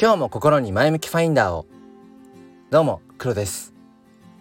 [0.00, 1.66] 今日も心に前向きファインダーを。
[2.70, 3.74] どうも黒です。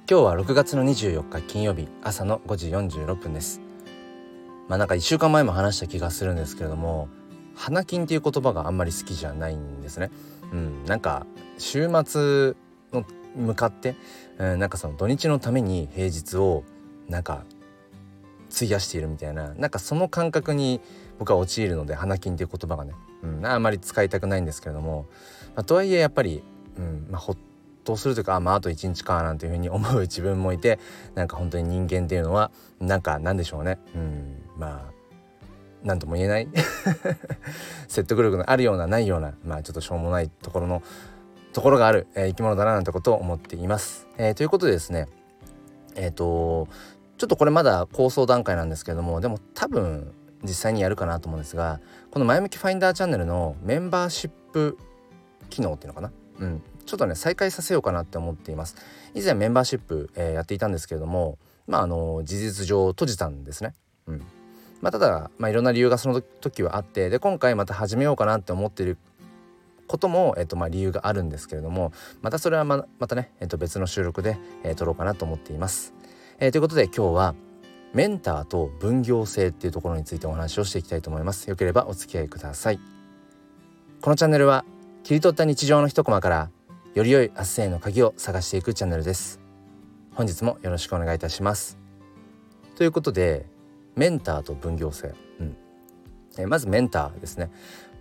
[0.07, 3.59] 今日は6月の24日金曜日朝の5時46分です。
[4.67, 7.09] まあなんか1週間前も話した気がするんですけれども
[7.55, 10.11] 花金っていう言葉があんまり好きじゃないんですね。
[10.53, 11.25] うんなんか
[11.57, 12.53] 週末
[12.93, 13.03] の
[13.35, 13.95] 向かって、
[14.37, 16.65] うん、なんかその土日のために平日を
[17.09, 17.45] なんか
[18.55, 20.81] 費やしているみたいななんかその感覚に
[21.17, 25.07] 僕は陥るので花金っていう言葉がね、うん、あんまり使いたくないんですけれども、
[25.55, 26.43] まあ、とはいえやっぱり、
[26.77, 27.37] うんまあ、ほっ
[27.83, 30.79] とするというかあまああと一日かなんていうふうに思う自分もいて
[31.15, 34.97] なんか本当に人間っていうのはなんかなんでしょうね、うん、まあ
[35.83, 36.47] 何とも言えない
[37.87, 40.83] 説得力のあるようなないようなまあちょっとしょうもないところの
[41.53, 44.07] ところがある、えー、生き物だななんてことを思っています。
[44.17, 45.07] えー、ということでですね
[45.95, 46.67] えっ、ー、と
[47.17, 50.13] ちょっとこれまだ構想段階なんですけれどもでも多分
[50.43, 51.79] 実際にやるかなと思うんですが
[52.11, 54.77] この前向きファインダーチャンネルのメンバーシップ
[55.49, 56.11] 機能っていうのかな？
[56.39, 56.61] うん。
[56.85, 58.75] ちょっとね再開させようかなって思っています。
[59.13, 63.73] 以前メンバーシップ、えー、やっていたんですけれどもまああの事実上閉じたんですね。
[64.07, 64.21] うん。
[64.81, 68.97] まあただ、まあ、いろんな理由がその時はあってで今回また始めようかなって思ってる
[69.87, 75.93] ことも、えっとまあ、理由があるんですけれどもまたそれはままたね、えっと、別の収録で、えー、撮ろうかなと思っています。
[76.39, 77.35] えー、ということで今日は
[77.93, 81.49] メンターと分業制っていうところについてお話をしていきたいと思います。
[81.49, 82.79] よければお付き合いください。
[84.01, 84.65] このチャンネルは
[85.03, 86.51] 切り取った日常の一コマから
[86.93, 89.39] より良い明日への鍵を探していくチャンネルです。
[90.13, 91.77] 本日もよろしくお願いいたします。
[92.75, 93.45] ということで
[93.95, 95.57] メンターと分業制、うん。
[96.37, 97.51] え、まずメンターですね。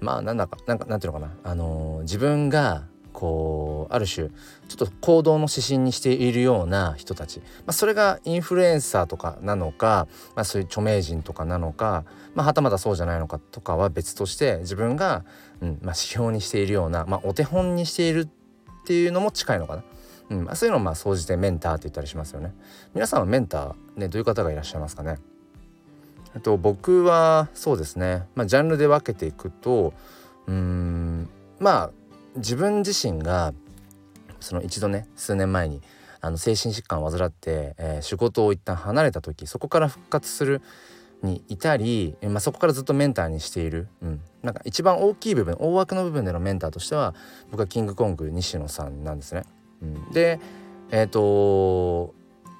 [0.00, 1.32] まあなんだかなんかなんていうのかな。
[1.44, 2.84] あのー、自分が
[3.18, 15.24] こうある種ちょっと行動の指針にしているような人たち、まあ、それがインフルエンサーとかなのか、まあ、そういう著名人とかなのか、まあ、はたまたそうじゃないのかとかは別として自分が、
[15.62, 19.82] うんまあ、指標にしているような、まあ、お手本にしているっていうのも近いのかな。
[20.28, 22.52] うんまあ、そういうのをまあ総じてメンターって言ったりしますよね。
[22.94, 25.18] 皆さんはメンターねどういう方がいらっしゃいますかね？
[26.34, 29.94] えっと僕はそうですね、まあ、ジャンルで分けていくと
[30.48, 31.28] うん
[31.60, 31.90] まあ
[32.36, 33.52] 自分自身が
[34.40, 35.82] その一度ね数年前に
[36.20, 40.62] あの精神疾患を患って、えー、仕事を一旦離れた時そこから復活する
[41.22, 47.14] にいたり、まあ、そこからずっとメンターにしている、うん、なんか一番大きい部分大枠の部分でのメンターとしては
[47.50, 49.44] 僕はキングコング西野さんなんですね。
[49.82, 50.40] うん、で
[50.90, 52.14] えっ、ー、と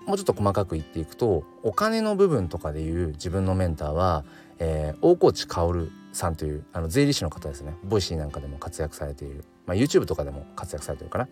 [0.06, 4.24] もうちょっと細かく言っていくとお金の部分とかでいう自分のメンターは、
[4.58, 7.74] えー、大河内薫さんというあの税理士の方ですね。
[7.84, 11.28] ボイシーなんかでも活躍されている、まあ、YouTube とかでも活躍されてるかな、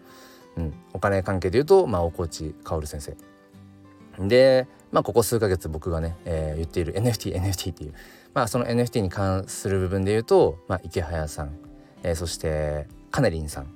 [0.56, 4.28] うん、お金関係でいうと、まあ、大河内薫先生。
[4.28, 7.94] で、まあ、ここ数ヶ月僕がね、えー、言っている NFTNFT っていう、
[8.33, 11.56] まあ、その NFT に関する部分で言うと、まあ、イケハヤさん、
[12.03, 13.67] えー、そしてカネリンさん。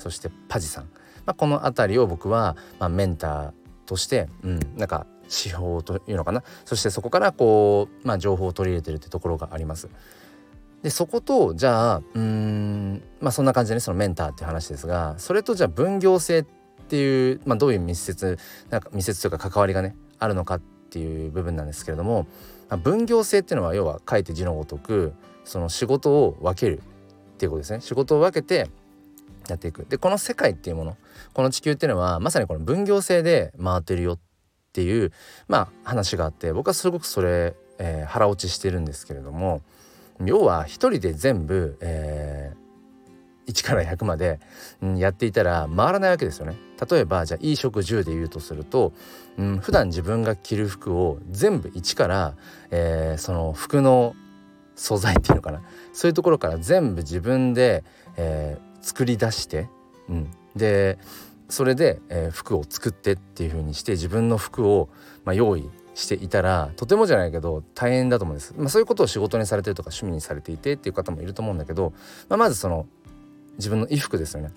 [0.00, 0.84] そしてパジさん、
[1.26, 3.52] まあ、この辺りを僕は、まあ、メンター
[3.84, 6.42] として、うん、なんか指標というのかな。
[6.64, 9.88] そしてそこからこう、まあ、情報を取り入れてるってところがあります。
[10.82, 16.44] でそことじゃあうんまあそんな感じでねそのメンターっていう話ですがそれとじゃあ分業制っ
[16.88, 18.38] ていう、まあ、どういう密接
[18.70, 20.60] なんか密接というか関わりがねあるのかっ
[20.90, 22.26] ていう部分なんですけれども、
[22.68, 25.12] まあ、分業制っていうのは要は書いて字のごとく
[25.44, 27.80] その仕事を分けるっていうことですね。
[27.80, 28.68] 仕事を分けて
[29.48, 29.86] やっていく。
[29.88, 30.96] でこの世界っていうもの
[31.32, 34.18] この地球っていうのはまさにこの分業制で回ってるよっ
[34.72, 35.12] ていう
[35.48, 39.62] まあ話があって僕はすごくそれ、えー、腹落ちしてるんですけれども
[40.24, 44.40] 要は一人で全部、えー、1から100まで、
[44.82, 46.56] うん、やっていたら回らないわけですよね。
[46.90, 48.92] 例えばじゃあ衣食住で言うとすると、
[49.38, 52.34] うん、普段自分が着る服を全部1から、
[52.70, 54.14] えー、その服の
[54.76, 57.84] 素材っていうのかなそういうところから全部自分で、
[58.16, 59.68] えー、作り出して、
[60.08, 60.98] うん、で
[61.50, 64.88] それで、えー、服を作ってっていう風にして自分の服を、
[65.24, 65.68] まあ、用意
[66.00, 71.92] していたらとてもじゃないけど大変だと思うんです、まあ、そういうことを仕事にされてるとか趣味にされていてっていう方もいると思うんだけど、
[72.28, 72.86] まあ、まずその
[73.56, 74.52] 自分の衣服ですよね、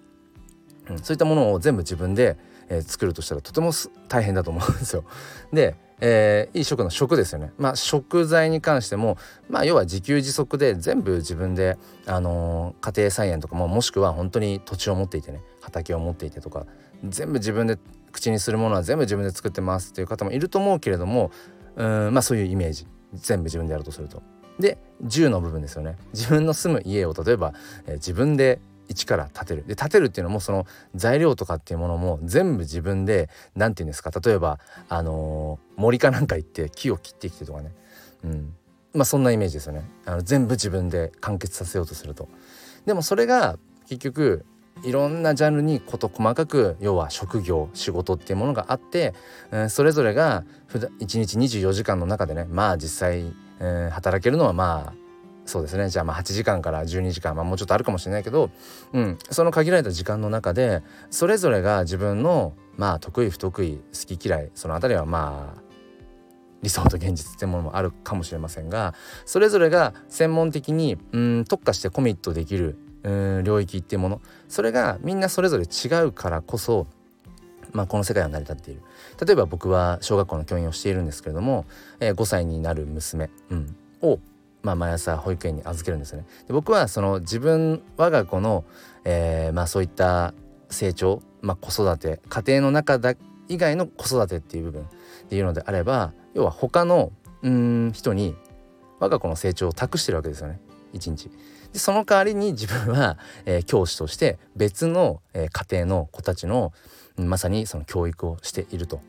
[0.89, 2.37] うん、そういったものを全部自分で、
[2.69, 3.71] えー、作るとしたらとても
[4.07, 5.03] 大変だと思うんですよ。
[5.51, 5.75] で
[6.05, 7.53] えー、いい食の食ですよね。
[7.57, 9.17] まあ食材に関しても
[9.49, 16.65] まあ要は自給自足で全部自分で、あのー、家庭菜園とかももしくは本当に土地を持っていてね畑を持っていてとか
[17.07, 17.77] 全部自分で
[18.13, 21.31] 口にするものは全部自分で作ってますっていう方もいると思うけれども
[21.75, 22.87] うんまあそういうイメージ。
[23.13, 24.21] 全部自分でやるとすると。
[24.59, 25.97] で10の部分ですよね。
[26.13, 27.53] 自分の住む家を例えば、
[27.85, 29.65] えー、自分で一から建てる。
[29.67, 30.65] で建てるっていうのもその
[30.95, 34.59] 材料とかっていうものも全部自分で何て言うんですか例えば
[34.89, 37.71] あのー、森かなんか行って木を切ってきてとかね。
[38.23, 38.55] うん。
[38.93, 39.83] まあそんなイメージですよね。
[40.05, 42.27] あの全部自分で完結させようとすると。
[42.85, 43.57] でもそれが
[43.87, 44.45] 結局
[44.81, 49.13] いろんなジャンルに事細かく要は職業仕事っていうものがあって、
[49.69, 53.33] それぞれが1日24時間の中でねまあ実際、
[53.91, 55.03] 働けるのはまあ
[55.45, 55.89] そうですね。
[55.89, 58.49] じゃあまあ8時間から12時間、まあ、もうちょっとあるかもしれないけど、
[58.93, 65.61] うん、その限られた時間の中でそれぞれが自分のまあ得意不得意好き嫌いその辺りはまあ
[66.61, 68.93] 理想と現実ってものもあるかもしれませんが
[69.25, 73.11] それぞれが専門的にうん特化してコミットできるう
[73.41, 76.87] ん領域っていうものそれがみんなそれぞれ違うからこそ
[77.73, 78.81] まあ、この世界は成り立っている
[79.25, 81.65] 例えば僕は小学校の教員をしているんですけれども、
[81.99, 84.19] えー、5歳になる娘、うん、を、
[84.61, 86.25] まあ、毎朝保育園に預けるんですよね。
[86.47, 88.63] で僕はその自分我が子の、
[89.05, 90.33] えーまあ、そういった
[90.69, 93.15] 成長、まあ、子育て家庭の中だ
[93.49, 94.85] 以外の子育てっていう部分っ
[95.29, 97.11] ていうのであれば要は他の
[97.41, 98.35] うん人に
[98.99, 100.59] 我が子の成長を託してるわけですよね
[100.93, 101.29] 一日。
[101.73, 106.71] でその代わりに自分は、えー、教師として別の、えー、家庭の子たちの
[107.17, 109.01] まさにその教育をしていると。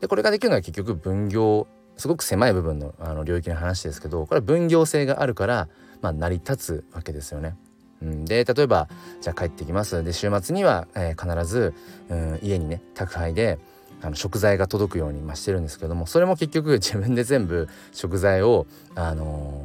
[0.00, 1.66] でこれができるのは結局分業
[1.96, 5.68] すごく狭い部分のあの領域の話ですけどこれは分業制があるから、
[6.00, 7.56] まあ、成り立つわけですよね。
[8.02, 8.88] うん、で例えば
[9.20, 11.74] じゃあ帰ってきますで週末には、えー、必ず、
[12.08, 13.58] うん、家にね宅配で
[14.00, 19.62] あの食材が届くように、まあ、してるんですけどもそれも結局自分で全部食材を、あの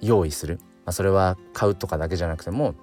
[0.00, 2.74] ー、用意する、まあ、それは買うとかだけじゃなくても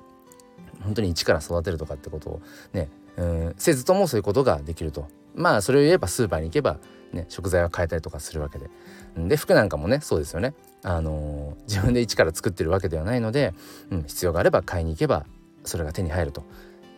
[0.83, 2.41] 本当に一から育てるとかってことを
[2.73, 5.07] ね、うん、せずともそういうことができると。
[5.35, 6.79] まあそれを言えばスーパーに行けば、
[7.13, 8.69] ね、食材は買えたりとかするわけで。
[9.17, 10.53] で服なんかもねそうですよね、
[10.83, 13.53] あのー、自分で一から作ってるわけではないので、
[13.89, 15.25] うん、必要があれば買いに行けば
[15.63, 16.43] それが手に入ると。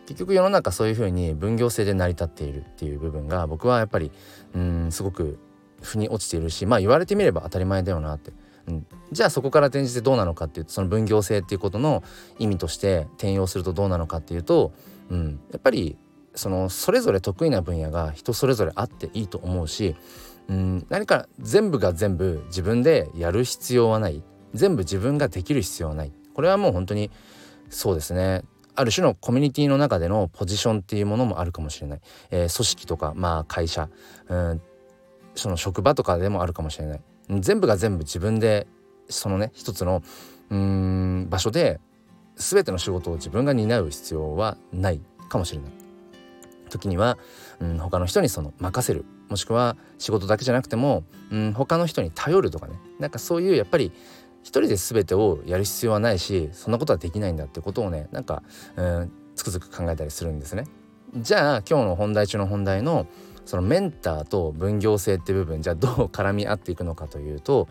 [0.06, 4.10] 結局世の中そういうふうに分業制で成り立っているっていう部分が僕はやっぱり
[4.54, 5.38] うんすごく
[5.80, 8.32] 腑に落ちているしまあ言われてみれば当たり前だよなって、
[9.10, 12.02] じゃあそこから転じてどうなのかっていうとその分業制っていうことの
[12.38, 14.72] 意味として転用するとどうなのかっていうと、
[15.10, 15.96] うん、やっぱり
[16.34, 19.96] そのそれぞれ得意な分野が人それぞれあっていいと思うし、
[20.48, 24.22] うん、何か全部が全部自分でやる必要はない。
[24.54, 26.12] 全部自分ができる必要はない。
[26.34, 27.10] これはもう本当に
[27.70, 28.42] そうですね。
[28.74, 32.00] ある種のコミュニティの中でのポジションっていうものもあるかもしれない、
[32.30, 33.88] えー、組織とかまあ会社。
[34.28, 34.62] うん。
[35.34, 37.00] その職場とかでもあるかもしれない。
[37.28, 38.66] 全部が全部自分で
[39.08, 40.02] そのね一つの
[40.50, 41.80] うん場所で
[42.36, 45.72] 全ての仕事を自分が担う必要はないかもしれない。
[46.68, 47.18] 時には、
[47.60, 49.04] うん、他の人にその任せる。
[49.28, 52.74] もしくは仕事だけじゃなくても、うん、他の人に頼るとかね。
[52.98, 53.92] なんかそういうやっぱり
[54.42, 58.42] 一人で全てをやる必要はないしそんなことはできないんだってことをねなんか、
[58.76, 60.64] うん、つくづく考えたりするんですね。
[61.16, 63.06] じゃあ今日の本題中の本題の
[63.44, 67.68] そのメンターと分業制って部分じゃあどう絡み合っていくのかというと、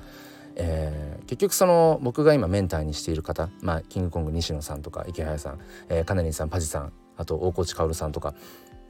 [0.56, 5.60] えー、結局その僕が今メンターにしている方、まあ、キングコング西野さんとか池早さん、
[5.90, 8.34] えー、カネリンさんパジさんあと大河内薫さんとか、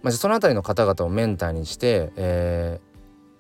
[0.02, 2.80] まあ、その辺りの方々をメンターにして、え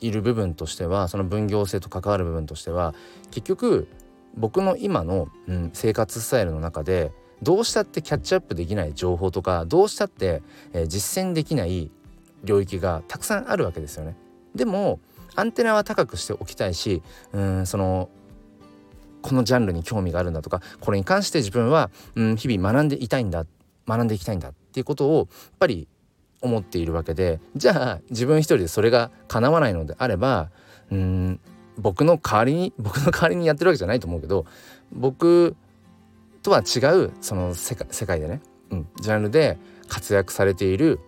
[0.01, 2.93] ー、いる部分としてはその分業制と関わる部分としては
[3.31, 3.87] 結局
[4.35, 7.11] 僕の今の、うん、生活スタイルの中で
[7.41, 10.43] どうしたってキャッチアップできない情報とかどうしたって、
[10.73, 11.91] えー、実践できない
[12.43, 14.15] 領域がたくさんあるわけですよね。
[14.55, 14.99] でも
[15.35, 17.01] アンテナは高くしておきたいし
[17.31, 18.09] うんその
[19.21, 23.45] このジャンルに興味があるんだとかこれに関して自分は、うん、日々学んでいたいんだ
[23.87, 25.27] 学んでいきたいんだっていうことをやっ
[25.59, 25.87] ぱり
[26.41, 30.49] 思っているわけでじゃあ自分一人でそれが叶わないのであれば
[30.91, 31.39] うん
[31.77, 34.45] 僕の代わりに僕の代わりにやってるわけじゃないと思うけど
[34.91, 35.55] 僕
[36.43, 39.57] とは違うその世界世界でね、うん、ジャンルで
[39.87, 40.99] 活躍されている、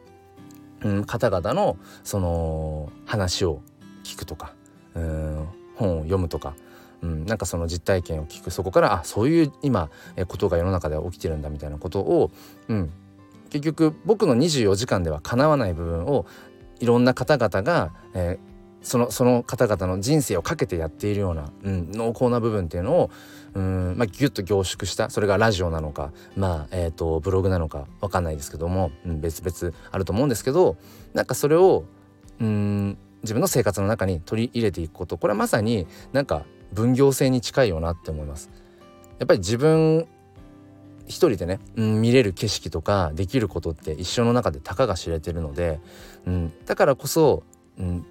[1.06, 3.62] 方々のその話を
[4.04, 4.54] 聞くとか
[5.76, 6.56] 本を読むとか、
[7.02, 9.90] うん、なんかその実体験を聞くそこからあそういう今
[10.28, 12.32] ことが世の中では起きてるんだみたいなことを、
[12.68, 12.92] うん、
[13.50, 16.26] 結局僕の24時間ではかなわない部分を
[16.80, 18.53] いろんな方々が、えー、
[18.84, 23.12] そのその方々の人生をかけてやっているような、うん、濃厚な部分っていうのを
[23.54, 30.78] うん、まあ、ギュッと凝縮したそれがラジオなのか、まあえーと、ブログなのか分かんないですけども、うん、別々あると思うんですけど
[31.14, 31.86] なんかそれを
[32.40, 38.50] うん自分の生活の中に取り入れていくことこれはまさになんか分業制に近いよなって思います。
[39.20, 40.08] やっぱり自分
[41.06, 45.80] 一人でね、うん、見れる景色とかできることって一生の中でたかが知れてるので、
[46.26, 47.44] うん、だからこそ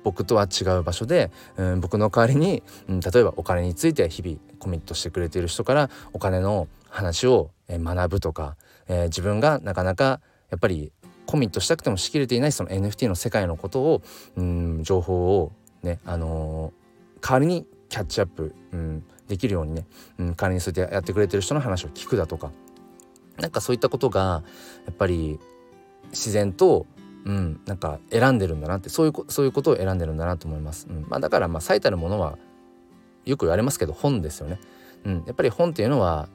[0.03, 8.57] 僕とは違う場所で、うん、僕の代わりに、うん、例えばお金について日々コミットしてくれている人からお金の話を学ぶとか、
[8.89, 10.93] えー、自分がなかなかやっぱり
[11.27, 14.03] コミットしたくてもしきれていないその NFT の世界のことを、
[14.37, 15.53] うん、情報を
[15.83, 19.87] ね、あのー、代わりにキャッチアップ、うん、できるようにね、
[20.19, 22.51] うん、代わりにそうやってやってくれてる人の話を聞くだとか
[23.39, 24.43] なんかそういったことが
[24.87, 25.39] やっぱり
[26.11, 26.87] 自然と
[27.25, 30.89] うん、なんか選んでるんだなってそういうそういうことを選んでるんだなと思います。
[30.91, 32.39] うんまあ、だからまあ最たるものは
[33.25, 34.59] よく言われますけど本ですよね。
[35.05, 36.29] うん、やっぱり本っていうのは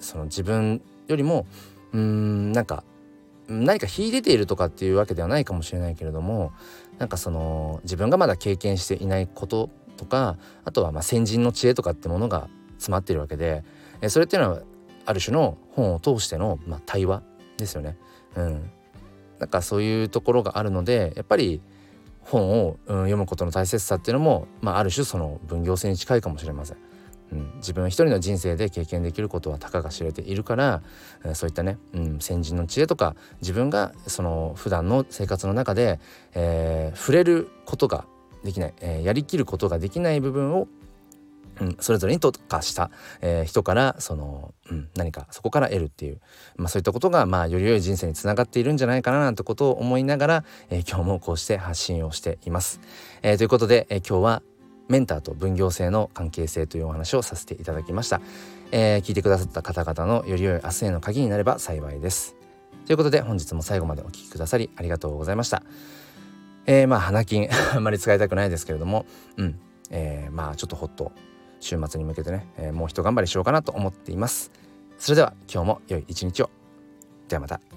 [0.00, 1.46] その自分よりも
[1.92, 2.84] うんなんか
[3.48, 6.52] 何か秀でているとかっていうわけではないかもしれないけれども
[6.98, 13.64] なんかその自分がまだ経験していないこととかあとはまあ先人の知恵とかってものが詰まっているわけで
[14.00, 14.62] えそれっていうのは
[15.06, 17.22] ある種の本を通しての、まあ、対話
[17.56, 17.96] ですよね。
[18.36, 18.70] うん、
[19.38, 21.60] なんかそういうところがあるのでやっぱり
[22.20, 26.76] 本を、うん、読むことの大切さっていうのも、まあ、ある種その分業制に近いかもしれません。
[27.32, 30.82] うん、自分一人の人生で経験できることはたかが知れているから、
[31.24, 36.00] えー、そういったね、うん、先人の知恵とか自分がその普段の生活の中で、
[36.34, 38.04] えー、触れることが
[38.44, 40.68] できない、えー、やりきることができない部分を
[41.60, 46.20] うん、それぞれに特化した、えー、人からその、うん、何かそこから得るっていう、
[46.56, 52.80] まあ、そういったことが、まあ、より良い人生につながっているんじゃないかななんてことを思いながら、えー、今日もこうして発信をしています。
[53.22, 54.42] えー、ということで、え今日は
[54.88, 58.20] メンターと分業制の関係性というお話をさせていただきました、
[58.70, 62.36] え聞いてくださった方々のより良い明日への鍵になれば幸いです。
[62.86, 65.62] ということで本日も最後までお聴きくださりありがとうございました。
[66.66, 69.06] えー、まあ花金 あんまり使いたくないですけれども、
[69.36, 69.58] うん、
[69.90, 71.12] えー、まあちょっとほっと
[71.64, 74.52] 週末に向けてね、えー、もう一頑張りしようかなと思っています。
[74.98, 76.50] それでは今日も良い一日を。
[77.28, 77.73] ではまた。